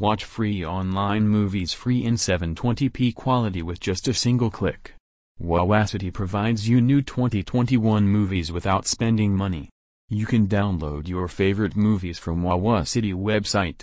[0.00, 4.94] Watch free online movies free in 720p quality with just a single click.
[5.38, 9.68] Wawacity provides you new 2021 movies without spending money.
[10.08, 13.76] You can download your favorite movies from Wawacity website.